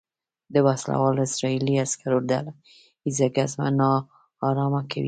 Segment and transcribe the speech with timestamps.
[0.53, 2.51] د وسلوالو اسرائیلي عسکرو ډله
[3.05, 3.91] ییزه ګزمه نا
[4.47, 4.99] ارامه کوي.